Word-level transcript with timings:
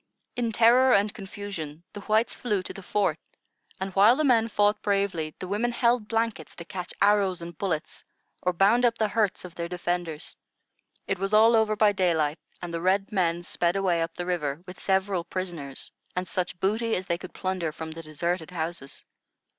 In 0.35 0.51
terror 0.51 0.95
and 0.95 1.13
confusion 1.13 1.83
the 1.93 2.01
whites 2.01 2.33
flew 2.33 2.63
to 2.63 2.73
the 2.73 2.81
fort; 2.81 3.19
and, 3.79 3.93
while 3.93 4.15
the 4.15 4.23
men 4.23 4.47
fought 4.47 4.81
bravely, 4.81 5.35
the 5.37 5.47
women 5.47 5.71
held 5.71 6.07
blankets 6.07 6.55
to 6.55 6.65
catch 6.65 6.91
arrows 7.03 7.39
and 7.39 7.55
bullets, 7.59 8.03
or 8.41 8.51
bound 8.51 8.83
up 8.83 8.97
the 8.97 9.09
hurts 9.09 9.45
of 9.45 9.53
their 9.53 9.69
defenders. 9.69 10.35
It 11.05 11.19
was 11.19 11.35
all 11.35 11.55
over 11.55 11.75
by 11.75 11.91
daylight, 11.91 12.39
and 12.63 12.73
the 12.73 12.81
red 12.81 13.11
men 13.11 13.43
sped 13.43 13.75
away 13.75 14.01
up 14.01 14.15
the 14.15 14.25
river, 14.25 14.63
with 14.65 14.79
several 14.79 15.23
prisoners, 15.23 15.91
and 16.15 16.27
such 16.27 16.59
booty 16.59 16.95
as 16.95 17.05
they 17.05 17.19
could 17.19 17.35
plunder 17.35 17.71
from 17.71 17.91
the 17.91 18.01
deserted 18.01 18.49
houses. 18.49 19.05